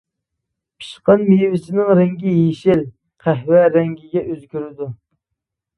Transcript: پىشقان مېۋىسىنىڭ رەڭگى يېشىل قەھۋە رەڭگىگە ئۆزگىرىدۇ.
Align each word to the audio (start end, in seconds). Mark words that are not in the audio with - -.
پىشقان 0.83 1.21
مېۋىسىنىڭ 1.27 1.93
رەڭگى 2.01 2.35
يېشىل 2.39 2.83
قەھۋە 3.27 3.63
رەڭگىگە 3.79 4.27
ئۆزگىرىدۇ. 4.27 4.95